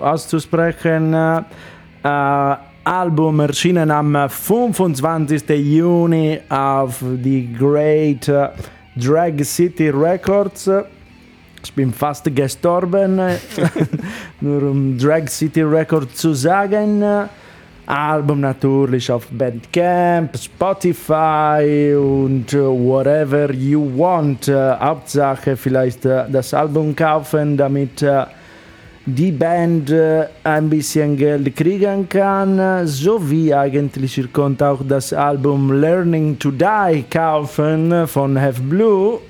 [0.00, 1.12] auszusprechen.
[1.12, 2.56] Äh,
[2.86, 5.42] Album erschienen am 25.
[5.48, 8.30] Juni auf die Great
[8.94, 10.70] Drag City Records.
[11.64, 13.20] Ich bin fast gestorben,
[14.40, 17.02] nur um Drag City Records zu sagen.
[17.86, 24.46] Album natürlich auf Bandcamp, Spotify und whatever you want.
[24.46, 28.00] Hauptsache vielleicht das Album kaufen, damit
[29.06, 35.72] die Band äh, ein bisschen Geld kriegen kann, sowie eigentlich ihr könnt auch das Album
[35.80, 39.20] Learning to Die kaufen von Have Blue.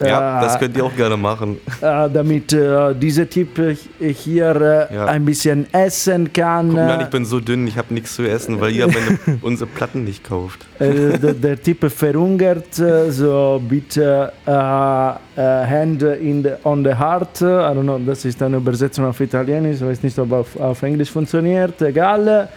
[0.00, 1.58] Ja, äh, das könnt ihr auch gerne machen.
[1.80, 3.60] Äh, damit äh, dieser Typ
[3.98, 5.06] hier ja.
[5.06, 6.68] ein bisschen essen kann.
[6.68, 9.68] Guck mal, ich bin so dünn, ich habe nichts zu essen, weil ihr meine, unsere
[9.68, 10.66] Platten nicht kauft.
[10.78, 17.40] der, der, Typ verhungert, so bitte Hand in the, on the heart.
[17.40, 20.82] I don't know, das ist eine Übersetzung auf Italienisch, ich weiß nicht, ob auf, auf
[20.82, 22.48] Englisch funktioniert, egal.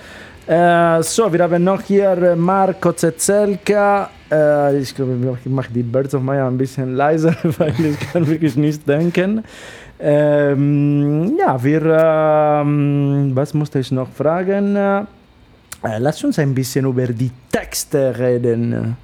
[0.45, 4.09] Äh, so, wir haben noch hier Marco Zezelka.
[4.33, 8.27] Äh, ich glaube, ich mache die Birds of Maya ein bisschen leiser, weil ich kann
[8.27, 9.43] wirklich nicht denken.
[9.99, 14.75] Ähm, ja, wir, ähm, was musste ich noch fragen?
[14.75, 15.03] Äh,
[15.99, 18.97] lass uns ein bisschen über die Texte reden.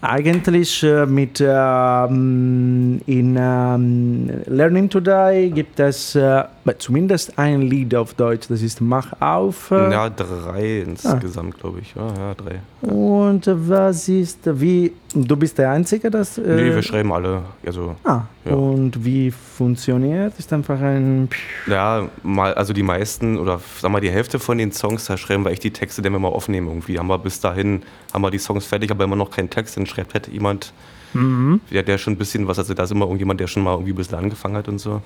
[0.00, 6.42] Eigentlich äh, mit ähm, in ähm, Learning to Die gibt es äh,
[6.78, 9.70] zumindest ein Lied auf Deutsch, das ist Mach auf.
[9.70, 11.58] Ja, drei insgesamt, ah.
[11.60, 11.94] glaube ich.
[11.94, 12.60] Ja, ja, drei.
[12.88, 16.38] Und was ist, wie, du bist der Einzige, das...
[16.38, 17.42] Äh, nee, wir schreiben alle.
[17.66, 18.52] Also, ah, ja.
[18.52, 20.38] und wie funktioniert?
[20.38, 21.28] Ist einfach ein...
[21.66, 25.44] Ja, mal, also die meisten oder sag mal die Hälfte von den Songs, da schreiben
[25.44, 26.98] wir echt die Texte, die wir mal aufnehmen irgendwie.
[26.98, 27.82] Haben wir bis dahin,
[28.12, 30.72] haben wir die Songs fertig, aber immer noch keinen Text, dann schreibt halt jemand,
[31.12, 31.60] mhm.
[31.70, 33.92] der, der schon ein bisschen was, also da ist immer irgendjemand, der schon mal irgendwie
[33.92, 35.02] ein bisschen angefangen hat und so.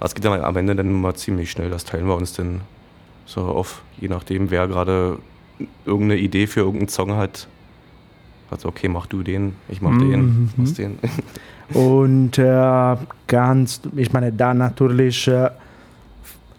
[0.00, 2.60] Es geht dann am Ende dann immer ziemlich schnell, das teilen wir uns dann
[3.24, 5.18] so auf, je nachdem, wer gerade
[5.84, 7.48] irgendeine Idee für irgendeinen Song hat,
[8.50, 10.10] also okay, mach du den, ich mach mhm.
[10.10, 10.98] den, mach den.
[11.74, 15.50] Und äh, ganz, ich meine, da natürlich äh,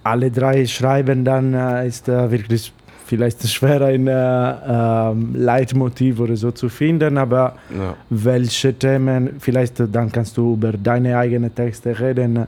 [0.04, 2.74] alle drei schreiben, dann äh, ist äh, wirklich
[3.06, 7.96] vielleicht schwer ein äh, ähm, Leitmotiv oder so zu finden, aber ja.
[8.10, 12.48] welche Themen, vielleicht dann kannst du über deine eigenen Texte reden.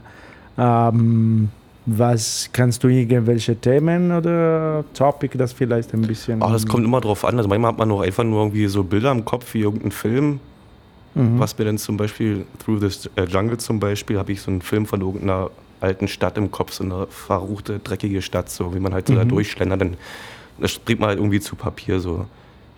[0.60, 1.48] Ähm,
[1.86, 6.42] was kannst du irgendwelche Themen oder Topic, das vielleicht ein bisschen.
[6.42, 7.38] Ach, das kommt immer drauf an.
[7.38, 10.40] Also manchmal hat man noch einfach nur irgendwie so Bilder im Kopf wie irgendein Film.
[11.14, 11.40] Mhm.
[11.40, 14.60] Was mir dann zum Beispiel, Through the äh, Jungle zum Beispiel, habe ich so einen
[14.60, 15.50] Film von irgendeiner
[15.80, 19.18] alten Stadt im Kopf, so eine verruchte, dreckige Stadt, so wie man halt so mhm.
[19.18, 19.80] da durchschlendert.
[19.80, 19.96] Dann
[20.58, 22.26] das bringt man halt irgendwie zu Papier, so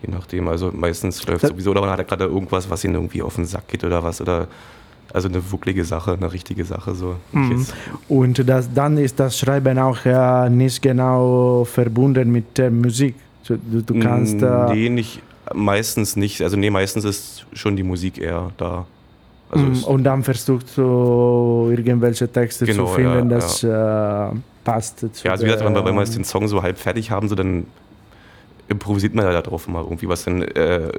[0.01, 0.47] je nachdem.
[0.47, 3.67] Also meistens läuft sowieso, oder man hat gerade irgendwas, was ihnen irgendwie auf den Sack
[3.67, 4.21] geht oder was.
[4.21, 4.47] Oder
[5.13, 6.95] also eine wirkliche Sache, eine richtige Sache.
[6.95, 7.15] So.
[7.31, 7.65] Mhm.
[8.09, 13.15] Und das, dann ist das Schreiben auch äh, nicht genau verbunden mit der Musik.
[13.47, 14.41] Du, du kannst.
[14.41, 15.21] Äh nee, nicht,
[15.53, 16.41] meistens nicht.
[16.41, 18.85] Also nee, meistens ist schon die Musik eher da.
[19.51, 24.31] Also mm, und dann versuchst du irgendwelche Texte genau, zu finden, ja, das ja.
[24.31, 24.99] Äh, passt.
[24.99, 27.27] Zu ja, also wie gesagt, wenn, wenn wir jetzt den Song so halb fertig haben,
[27.27, 27.67] so dann
[28.67, 30.23] improvisiert man ja darauf mal irgendwie was.
[30.23, 30.89] Dann äh,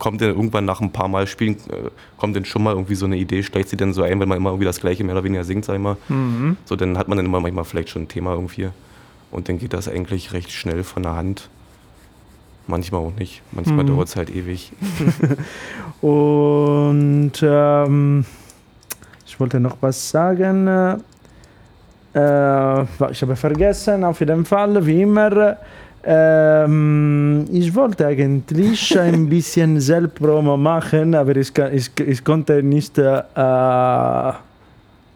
[0.00, 3.06] kommt dann irgendwann nach ein paar Mal spielen, äh, kommt dann schon mal irgendwie so
[3.06, 5.22] eine Idee, schlägt sie dann so ein, wenn man immer irgendwie das gleiche mehr oder
[5.22, 5.96] weniger singt, sag ich mal.
[6.08, 6.56] Mhm.
[6.64, 8.70] So, dann hat man dann immer manchmal vielleicht schon ein Thema irgendwie.
[9.30, 11.48] Und dann geht das eigentlich recht schnell von der Hand.
[12.66, 13.42] Manchmal auch nicht.
[13.52, 13.88] Manchmal mhm.
[13.88, 14.72] dauert es halt ewig.
[16.00, 18.24] Und ähm,
[19.26, 20.66] ich wollte noch was sagen.
[22.12, 25.58] Äh, ich habe vergessen, auf jeden Fall, wie immer.
[26.02, 33.22] Ähm, ich wollte eigentlich ein bisschen Selbstpromo machen, aber ich, ich, ich konnte nicht äh,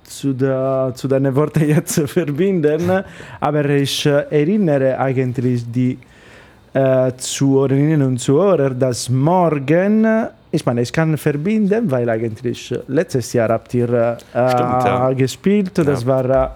[0.05, 3.03] zu, der, zu deinen Worten jetzt verbinden.
[3.41, 5.99] Aber ich äh, erinnere eigentlich die
[6.75, 10.07] äh, Zuhörerinnen und Zuhörer, dass morgen,
[10.51, 14.17] ich meine, ich kann verbinden, weil eigentlich letztes Jahr habt ihr äh,
[14.51, 15.13] Stimmt, ja.
[15.13, 16.07] gespielt, das Ja.
[16.09, 16.49] war äh,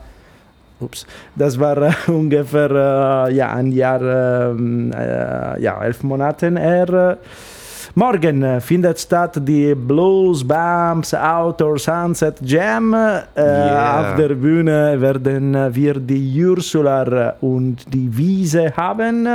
[0.81, 1.07] Ups.
[1.35, 2.71] Das war äh, ungefähr
[3.29, 4.03] äh, ja, ein Jahr,
[4.51, 7.19] ähm, äh, ja, elf Monate her.
[7.95, 12.93] Morgen findet statt die Blues Bumps Outdoor Sunset Jam.
[12.93, 14.13] Yeah.
[14.13, 19.27] Auf der Bühne werden wir die Ursula und die Wiese haben.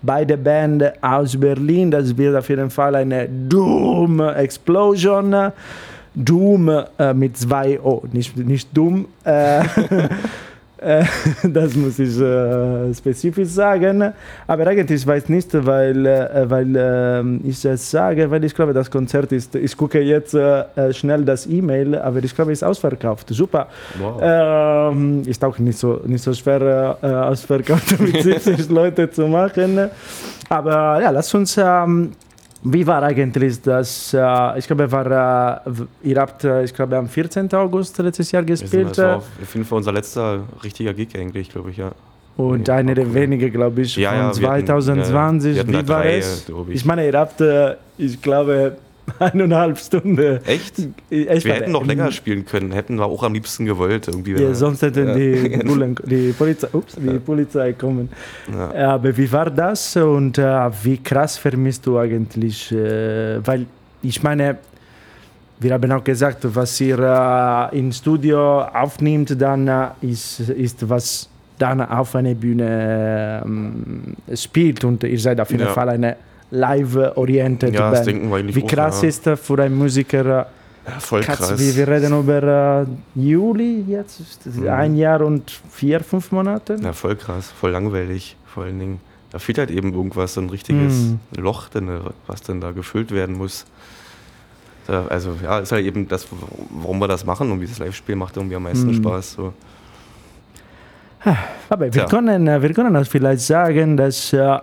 [0.00, 1.90] Beide Band aus Berlin.
[1.90, 5.52] Das wird auf jeden Fall eine Doom Explosion.
[6.16, 9.06] Doom äh, mit zwei O, nicht, nicht dumm.
[9.24, 9.62] Äh,
[11.42, 14.12] das muss ich äh, spezifisch sagen.
[14.46, 18.72] Aber eigentlich ich weiß nicht, weil, äh, weil ähm, ich es sage, weil ich glaube,
[18.74, 19.54] das Konzert ist.
[19.54, 23.28] Ich gucke jetzt äh, äh, schnell das E-Mail, aber ich glaube, es ist ausverkauft.
[23.30, 23.68] Super.
[23.98, 24.20] Wow.
[24.22, 29.88] Ähm, ist auch nicht so, nicht so schwer äh, ausverkauft mit 70 Leute zu machen.
[30.48, 31.56] Aber ja, lass uns.
[31.56, 32.12] Ähm,
[32.62, 34.12] wie war eigentlich das?
[34.14, 35.70] Äh, ich glaube, war, äh,
[36.08, 37.52] ihr habt, äh, ich glaube, am 14.
[37.54, 38.90] August letztes Jahr gespielt.
[38.90, 41.92] das war äh, auf jeden Fall unser letzter richtiger Gig eigentlich, glaube ich, ja.
[42.36, 43.14] Und einer der cool.
[43.14, 45.56] wenigen, glaube ich, Ja, von ja, wir hatten- 2020.
[45.56, 46.46] ja, Wie war drei, es?
[46.70, 48.76] Ich meine, ihr habt, äh, ich glaube,
[49.18, 50.40] eineinhalb Stunden.
[50.46, 50.74] Echt?
[51.10, 54.08] Ich Wir hätten noch länger spielen können, hätten wir auch am liebsten gewollt.
[54.08, 54.32] Irgendwie.
[54.32, 55.14] Ja, sonst hätten Ja.
[55.14, 58.08] die, Bullen, die, Polizei, ups, die Polizei kommen.
[58.52, 58.94] Ja.
[58.94, 62.72] Aber wie war das und äh, wie krass vermisst du eigentlich?
[62.72, 63.66] Äh, weil
[64.02, 64.58] ich meine,
[65.58, 71.28] wir haben auch gesagt, was ihr äh, im Studio aufnimmt, dann äh, ist, ist was
[71.58, 75.70] dann auf einer Bühne ähm, spielt und ihr seid auf jeden Ja.
[75.72, 76.16] Fall eine
[76.56, 78.06] live-oriented Ja, das Band.
[78.06, 79.08] denken wir eigentlich Wie auch, krass ja.
[79.08, 80.24] ist äh, für einen Musiker?
[80.24, 80.44] Äh,
[80.88, 81.58] Ja, voll Katz, krass.
[81.58, 82.86] wir, wir reden über äh,
[83.20, 84.68] Juli jetzt, das Mhm.
[84.68, 86.76] ein Jahr und vier, fünf Monate.
[86.80, 89.00] Ja, voll krass, voll langweilig, vor allen Dingen.
[89.32, 91.18] Da fehlt halt eben irgendwas, so ein richtiges Mhm.
[91.38, 91.88] Loch, denn,
[92.28, 93.64] was dann da gefüllt werden muss.
[94.86, 96.28] Da, also ja, ist halt eben das,
[96.70, 98.94] warum wir das machen und dieses Live-Spiel macht irgendwie am meisten Mhm.
[98.94, 99.32] Spaß.
[99.32, 99.52] So.
[101.68, 102.06] Aber wir Tja.
[102.06, 104.58] können, äh, wir können auch vielleicht sagen, dass äh,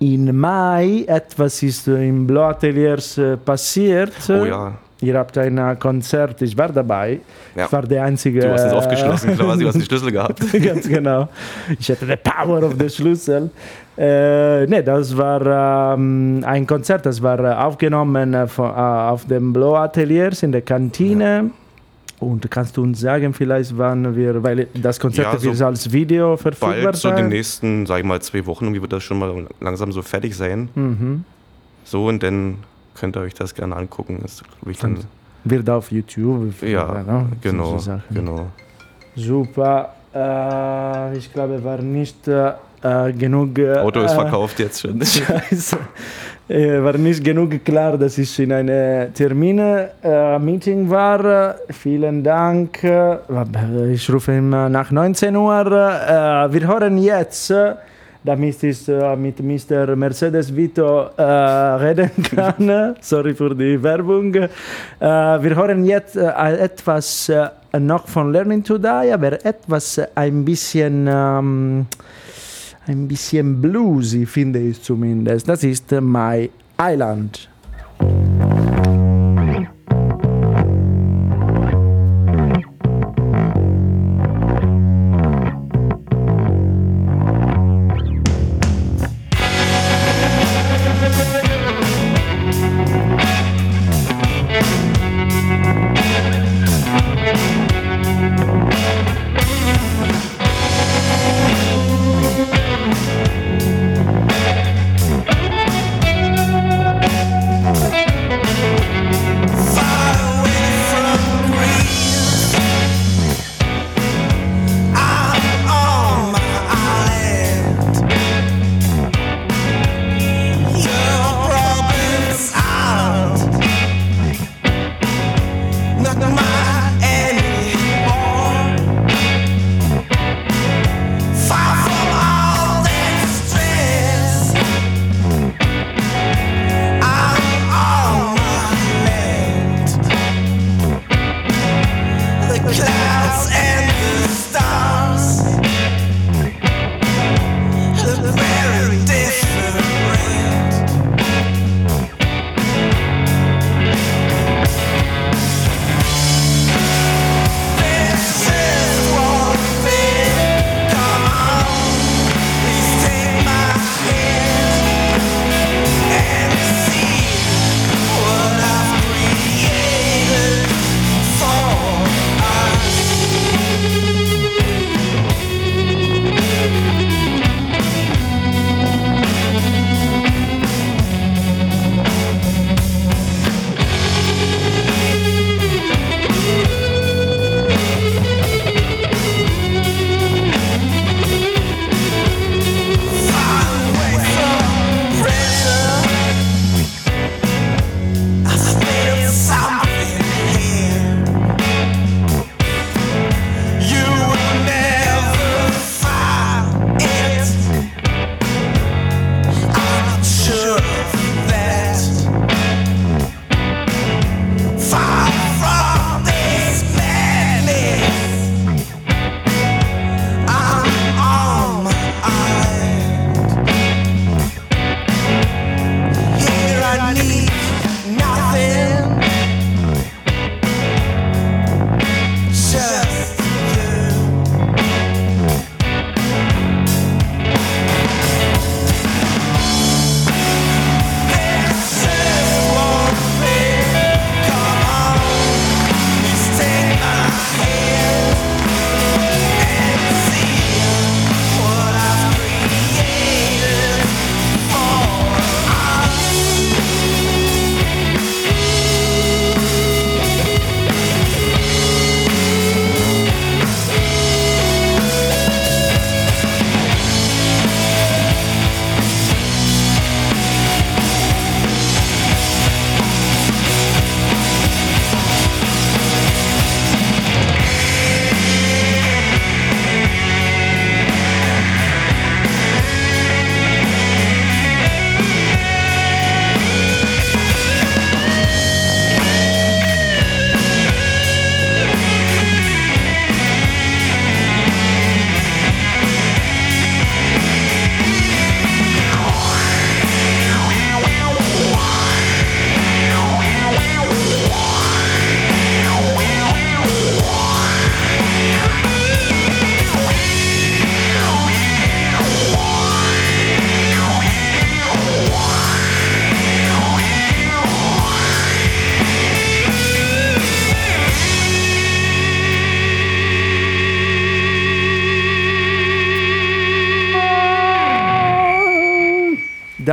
[0.00, 4.12] im Mai etwas ist im Blau Ateliers äh, passiert.
[4.28, 4.74] Oh ja,
[5.04, 7.20] Ihr habt ein äh, Konzert, ich war dabei.
[7.54, 7.66] Ja.
[7.66, 8.40] Ich war der einzige.
[8.40, 10.40] du hast es äh, aufgeschlossen, quasi, du hast den Schlüssel gehabt.
[10.62, 11.28] Ganz genau.
[11.78, 13.50] Ich hatte the power of the Schlüssel.
[13.98, 20.42] Äh, ne, das war ähm, ein Konzert, das war aufgenommen äh, auf dem Blau Ateliers
[20.42, 21.50] in der Kantine.
[22.24, 25.92] Und kannst du uns sagen, vielleicht wann wir, weil das Konzert Ja, so wird als
[25.92, 29.02] Video verfügbar Bald, so in den nächsten, sag ich mal, zwei Wochen, irgendwie wird das
[29.02, 30.68] schon mal langsam so fertig sein.
[30.74, 31.24] Mhm.
[31.84, 32.58] So, und dann
[32.94, 34.20] könnt ihr euch das gerne angucken.
[34.22, 34.42] Das,
[34.80, 34.98] dann,
[35.44, 36.62] Wird auf YouTube.
[36.62, 37.26] ja, ne?
[37.42, 37.78] genau,
[38.10, 38.46] genau.
[39.14, 39.94] Super.
[40.14, 42.52] Äh, ich glaube, war nicht äh,
[42.84, 43.58] äh, genug.
[43.58, 45.00] Äh, Auto ist verkauft jetzt schon.
[45.04, 45.78] Scheiße.
[46.46, 51.24] Äh, war nicht genug klar, dass ich in einem Termine-Meeting war.
[51.24, 52.84] Äh, Vielen Dank.
[52.84, 55.66] Äh, Ich rufe ihn äh, nach 19 Uhr.
[55.66, 57.74] Äh, wir hören jetzt, äh,
[58.22, 59.96] damit ich äh, mit Mr.
[59.96, 62.94] Mercedes Vito äh, reden kann.
[63.00, 64.34] Sorry für die Werbung.
[64.34, 64.48] Äh,
[65.00, 66.28] wir hören jetzt äh,
[66.58, 71.06] etwas äh, noch von Learning to Die, aber etwas äh, ein bisschen.
[71.10, 71.86] Ähm,
[72.86, 75.48] ein bisschen bluesy, finde ich zumindest.
[75.48, 77.48] Das ist My Island.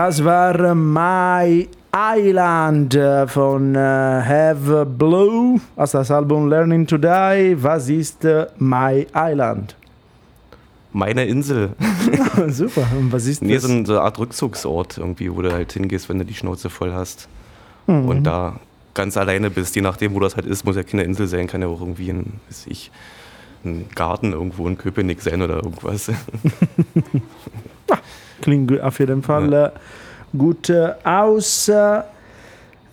[0.03, 7.55] Das war My Island äh, von äh, Have Blue aus das Album Learning to Die.
[7.61, 9.75] Was ist äh, My Island?
[10.91, 11.75] Meine Insel.
[12.47, 12.87] Super.
[12.97, 13.65] Und was ist Nee, das?
[13.65, 16.93] eine, so eine Art Rückzugsort irgendwie, wo du halt hingehst, wenn du die Schnauze voll
[16.93, 17.27] hast.
[17.85, 18.05] Mhm.
[18.07, 18.55] Und da
[18.95, 21.61] ganz alleine bist, je nachdem, wo das halt ist, muss ja keine Insel sein, kann
[21.61, 22.89] ja auch irgendwie ein, weiß ich,
[23.63, 26.09] ein Garten irgendwo in Köpenick sein oder irgendwas.
[28.41, 29.69] Klingt auf jeden Fall äh,
[30.37, 30.71] gut
[31.03, 31.69] aus.
[31.69, 32.03] Äh,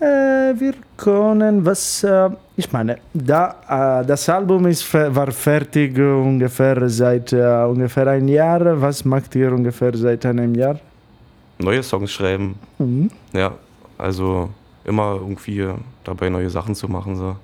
[0.00, 7.32] wir können, was, äh, ich meine, da, das Album ist, war fertig äh, ungefähr seit
[7.32, 8.80] äh, ungefähr ein Jahr.
[8.80, 10.78] Was macht ihr ungefähr seit einem Jahr?
[11.58, 13.10] Neue Songs schreiben, Mhm.
[13.32, 13.50] ja,
[13.96, 14.50] also
[14.84, 15.66] immer irgendwie
[16.04, 17.34] dabei neue Sachen zu machen, so.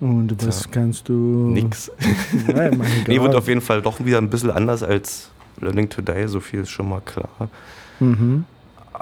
[0.00, 0.70] Und was Tja.
[0.72, 1.12] kannst du?
[1.12, 1.90] Nix.
[2.48, 3.34] Ja, mein Nee, wird Gott.
[3.42, 5.30] auf jeden Fall doch wieder ein bisschen anders als
[5.60, 7.28] Learning to Die, so viel ist schon mal klar.
[8.00, 8.44] Mhm.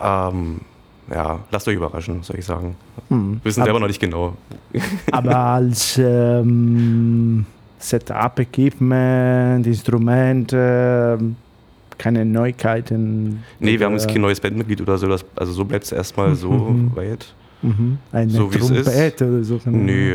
[0.02, 0.60] Ähm,
[1.12, 2.76] ja, lasst euch überraschen, soll ich sagen.
[3.08, 3.40] Mhm.
[3.42, 4.36] Wissen selber noch nicht genau.
[5.10, 7.46] Aber als ähm,
[7.78, 11.18] Setup, Equipment, Instrumente,
[11.98, 13.42] keine Neuigkeiten.
[13.58, 15.06] Nee, wir haben jetzt kein neues Bandmitglied oder so.
[15.08, 16.94] Das, also so bleibt es erstmal so Mhm.
[16.96, 17.34] weit.
[17.62, 17.98] Mhm.
[18.12, 18.48] Eine So.
[18.48, 19.60] Trompete oder so.
[19.66, 20.14] Nee,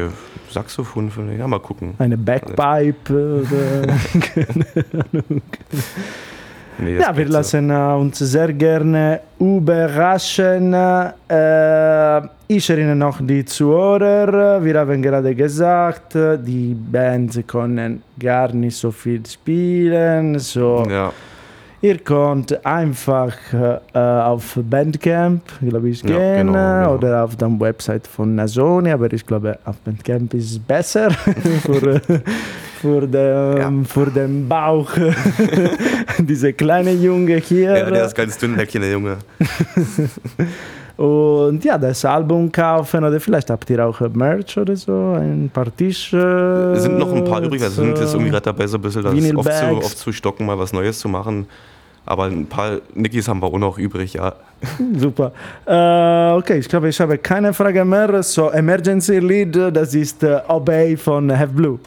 [0.50, 1.40] Saxophon vielleicht.
[1.40, 1.94] Ja, mal gucken.
[2.00, 3.94] Eine Backpipe oder.
[6.78, 7.58] Nee, ja, wir bleibt so.
[7.58, 10.74] lassen äh, uns sehr gerne überraschen.
[10.74, 14.64] Äh, ich erinnere noch die Zuhörer.
[14.64, 20.38] Wir haben gerade gesagt, die Bands können gar nicht so viel spielen.
[20.40, 20.86] So.
[20.90, 21.14] Ja,
[21.82, 26.94] Ihr könnt einfach äh, auf Bandcamp, glaube ich, Ja, gehen genau, genau.
[26.96, 31.12] oder auf der Website von Nasoni, aber ich glaube, auf Bandcamp ist es besser
[31.62, 32.02] für,
[32.82, 34.92] für, den, für den Bauch.
[36.20, 37.78] Diese kleine Junge hier.
[37.78, 39.18] ja, der ist ganz dünn, der kleine Junge.
[40.98, 45.76] Und ja, das Album kaufen oder vielleicht habt ihr auch Merch oder so, ein paar
[45.76, 46.74] Tische.
[46.76, 47.62] Es sind noch ein paar übrig.
[47.62, 51.00] Also sind jetzt irgendwie gerade dabei, so ein bisschen das aufzu, aufzustocken, mal was Neues
[51.00, 51.48] zu machen.
[52.06, 54.34] Aber ein paar Nickys haben wir auch noch übrig, ja.
[54.98, 55.32] Super.
[55.66, 58.22] Äh, okay, ich glaube, ich habe keine Frage mehr.
[58.24, 61.80] So, Emergency Lead, das ist äh, Obey von Have Blue.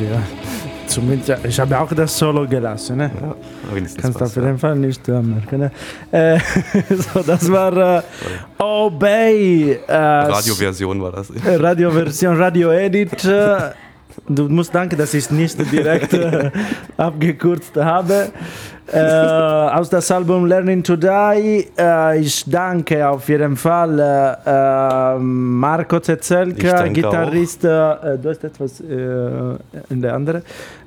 [0.00, 0.22] Ja.
[0.86, 2.96] Zumindest, ich habe auch das Solo gelassen.
[2.96, 3.10] Ne?
[3.20, 5.58] Ja, wenigstens Kannst auf jeden Fall nicht äh, merken.
[5.60, 5.70] Ne?
[6.10, 6.38] Äh,
[7.12, 8.02] so, das war äh,
[8.58, 9.78] Obey.
[9.86, 11.28] Äh, Radioversion war das.
[11.30, 13.22] äh, Radioversion, Radio-Edit.
[14.28, 16.50] Äh, du musst danken, dass ich es nicht direkt äh,
[16.96, 18.30] abgekürzt habe.
[18.90, 21.66] Äh, aus das Album Learning to Die.
[21.78, 27.64] Äh, ich danke auf jeden Fall äh, äh, Marco Zezelka, Gitarrist.
[27.64, 28.84] Äh, du hast etwas äh,
[29.90, 30.42] in der andere.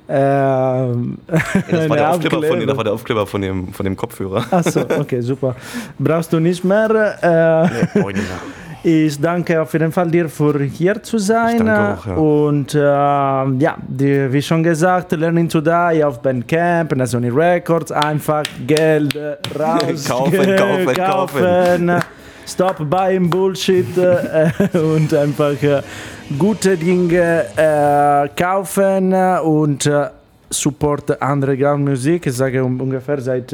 [0.10, 4.46] Ähm, Das war, der Aufkleber von, das war der Aufkleber von dem, von dem Kopfhörer.
[4.52, 5.56] Achso, okay, super.
[6.00, 7.70] Brauchst du nicht mehr.
[7.96, 8.00] Äh,
[8.84, 11.66] ich danke auf jeden Fall dir für hier zu sein.
[11.66, 12.16] Danke auch, ja.
[12.16, 17.92] Und äh, ja, die, wie schon gesagt, Learning to Die auf Bandcamp, na Sony Records,
[17.92, 20.08] einfach Geld äh, raus.
[20.08, 21.92] Kaufen, kaufen, kaufen.
[22.48, 25.82] Stop buying Bullshit äh, und einfach äh,
[26.38, 29.14] gute Dinge äh, kaufen
[29.44, 30.10] und äh,
[30.50, 32.26] support Underground-Musik.
[32.26, 33.54] Ich sage ungefähr seit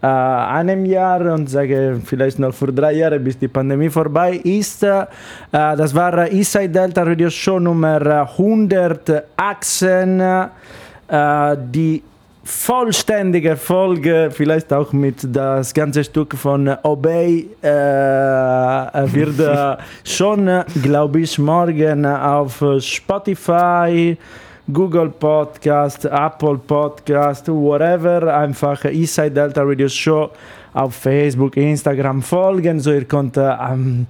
[0.00, 4.34] äh, äh, einem Jahr und sage vielleicht noch für drei Jahre, bis die Pandemie vorbei
[4.44, 4.84] ist.
[4.84, 5.06] Äh,
[5.50, 10.46] das war äh, Eastside Delta Radio Show Nummer 118, äh,
[11.72, 12.02] die
[12.44, 20.48] vollständige Folge, vielleicht auch mit das ganze Stück von Obey, äh, wird äh, schon,
[20.80, 24.16] glaube ich, morgen auf Spotify,
[24.70, 30.30] Google Podcast, Apple Podcast, whatever, einfach Eastside Delta Radio Show
[30.74, 34.06] auf Facebook, Instagram folgen, so ihr könnt äh, ähm,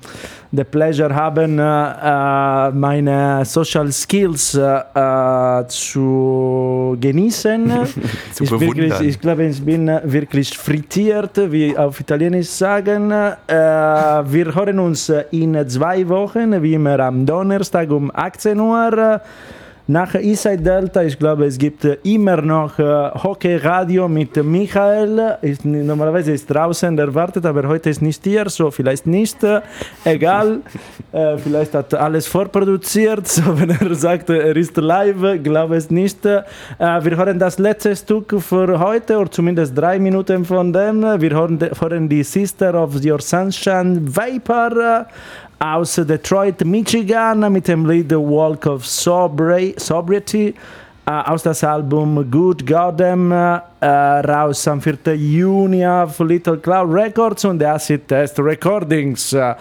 [0.50, 7.72] the pleasure haben, äh, meine Social Skills äh, zu genießen.
[8.32, 13.12] Zu ich, wirklich, ich glaube, ich bin wirklich frittiert, wie auf Italienisch sagen.
[13.12, 19.20] Äh, wir hören uns in zwei Wochen, wie immer am Donnerstag um 18 Uhr.
[19.90, 22.82] Nach Eastside Delta, ich glaube, es gibt äh, immer noch äh,
[23.22, 25.38] Hockey Radio mit Michael.
[25.40, 29.42] Ist, normalerweise ist draußen erwartet, aber heute ist nicht hier, so vielleicht nicht.
[29.42, 29.62] Äh,
[30.04, 30.60] egal,
[31.12, 33.26] äh, vielleicht hat er alles vorproduziert.
[33.38, 36.26] So, wenn er sagt, er ist live, glaube es nicht.
[36.26, 36.42] Äh,
[36.78, 41.00] wir hören das letzte Stück für heute, oder zumindest drei Minuten von dem.
[41.00, 45.06] Wir hören, hören die Sister of Your Sunshine Vapor
[45.58, 50.54] aus Detroit, Michigan mit dem Lied Walk of Sobri Sobriety
[51.08, 55.14] äh, aus das Album Good Goddamn äh, raus am 4.
[55.14, 59.32] Juni auf Little Cloud Records und Acid Test Recordings.
[59.32, 59.54] Äh,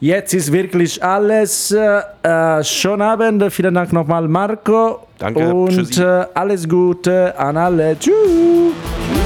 [0.00, 1.70] jetzt ist wirklich alles.
[1.72, 7.98] Äh, schönen Abend, vielen Dank nochmal Marco Danke, und äh, alles Gute an alle.
[7.98, 9.23] Tschüss.